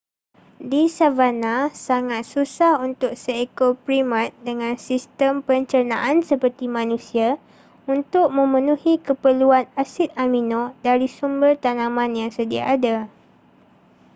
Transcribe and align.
di 0.71 0.81
savanna 0.97 1.55
sangat 1.87 2.23
susah 2.33 2.73
untuk 2.87 3.13
seekor 3.23 3.71
primat 3.85 4.29
dengan 4.47 4.73
sistem 4.87 5.33
pencernaan 5.47 6.17
seperti 6.29 6.65
manusia 6.77 7.29
untuk 7.95 8.27
memenuhi 8.39 8.93
keperluan 9.07 9.65
asid 9.83 10.09
amino 10.25 10.61
dari 10.85 11.05
sumber 11.17 11.51
tanaman 11.65 12.11
yang 12.19 12.31
sedia 12.37 12.63
ada 12.75 12.97